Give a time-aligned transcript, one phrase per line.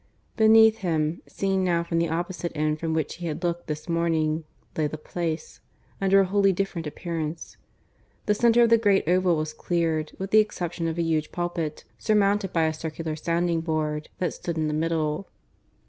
[0.35, 4.45] Beneath him, seen now from the opposite end from which he had looked this morning,
[4.75, 5.59] lay the Place,
[6.01, 7.55] under a wholly different appearance.
[8.25, 11.83] The centre of the great oval was cleared, with the exception of a huge pulpit,
[11.99, 15.29] surmounted by a circular sounding board, that stood in the middle.